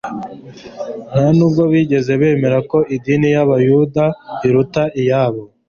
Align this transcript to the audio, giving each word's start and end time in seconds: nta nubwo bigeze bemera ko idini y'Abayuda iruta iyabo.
nta 1.11 1.25
nubwo 1.35 1.63
bigeze 1.71 2.11
bemera 2.21 2.57
ko 2.71 2.77
idini 2.95 3.27
y'Abayuda 3.35 4.05
iruta 4.47 4.83
iyabo. 5.01 5.41